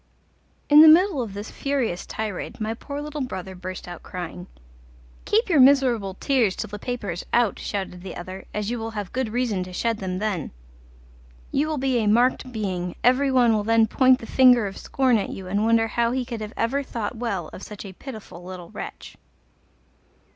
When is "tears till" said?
6.15-6.69